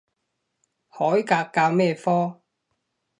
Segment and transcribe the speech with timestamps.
[0.89, 2.41] 海格教咩科？